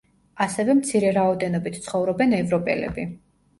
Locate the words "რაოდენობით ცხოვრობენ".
1.19-2.37